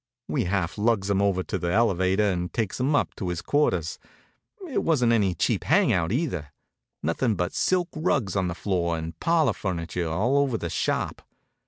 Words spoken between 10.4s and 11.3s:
the shop.